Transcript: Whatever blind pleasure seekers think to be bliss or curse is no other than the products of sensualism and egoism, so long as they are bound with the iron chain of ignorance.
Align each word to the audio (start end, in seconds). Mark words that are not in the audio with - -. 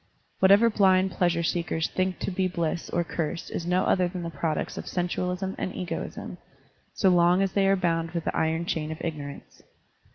Whatever 0.39 0.71
blind 0.71 1.11
pleasure 1.11 1.43
seekers 1.43 1.87
think 1.87 2.17
to 2.21 2.31
be 2.31 2.47
bliss 2.47 2.89
or 2.89 3.03
curse 3.03 3.51
is 3.51 3.67
no 3.67 3.83
other 3.83 4.07
than 4.07 4.23
the 4.23 4.31
products 4.31 4.75
of 4.75 4.87
sensualism 4.87 5.53
and 5.59 5.75
egoism, 5.75 6.39
so 6.95 7.09
long 7.09 7.43
as 7.43 7.51
they 7.51 7.67
are 7.67 7.75
bound 7.75 8.09
with 8.09 8.23
the 8.23 8.35
iron 8.35 8.65
chain 8.65 8.91
of 8.91 8.97
ignorance. 9.01 9.61